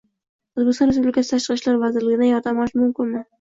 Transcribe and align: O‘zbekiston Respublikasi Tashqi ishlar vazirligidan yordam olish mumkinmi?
O‘zbekiston 0.61 0.89
Respublikasi 0.91 1.31
Tashqi 1.33 1.59
ishlar 1.59 1.77
vazirligidan 1.85 2.29
yordam 2.33 2.65
olish 2.65 2.75
mumkinmi? 2.81 3.25